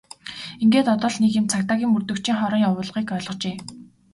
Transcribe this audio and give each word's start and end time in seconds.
Ингээд 0.63 0.87
одоо 0.95 1.09
л 1.15 1.17
нэг 1.23 1.31
юм 1.39 1.45
цагдаагийн 1.51 1.91
мөрдөгчийн 1.93 2.37
хорон 2.39 2.63
явуулгыг 2.69 3.07
ойлгожээ! 3.15 3.55